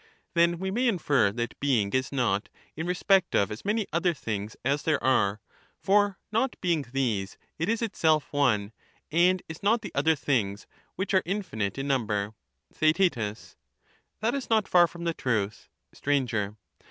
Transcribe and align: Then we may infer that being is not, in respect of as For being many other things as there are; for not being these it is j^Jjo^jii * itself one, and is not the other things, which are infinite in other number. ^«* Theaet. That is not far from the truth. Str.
Then 0.33 0.57
we 0.57 0.71
may 0.71 0.87
infer 0.87 1.31
that 1.31 1.59
being 1.59 1.91
is 1.91 2.11
not, 2.11 2.49
in 2.75 2.87
respect 2.87 3.35
of 3.35 3.51
as 3.51 3.59
For 3.61 3.65
being 3.65 3.75
many 3.75 3.87
other 3.93 4.15
things 4.15 4.55
as 4.65 4.81
there 4.81 5.03
are; 5.03 5.41
for 5.77 6.17
not 6.31 6.59
being 6.59 6.87
these 6.91 7.37
it 7.59 7.69
is 7.69 7.81
j^Jjo^jii 7.81 7.85
* 7.85 7.85
itself 7.85 8.33
one, 8.33 8.71
and 9.11 9.43
is 9.47 9.61
not 9.61 9.83
the 9.83 9.91
other 9.93 10.15
things, 10.15 10.65
which 10.95 11.13
are 11.13 11.21
infinite 11.23 11.77
in 11.77 11.85
other 11.85 11.99
number. 11.99 12.33
^«* 12.73 12.75
Theaet. 12.75 13.55
That 14.21 14.33
is 14.33 14.49
not 14.49 14.67
far 14.67 14.87
from 14.87 15.03
the 15.03 15.13
truth. 15.13 15.69
Str. 15.93 16.13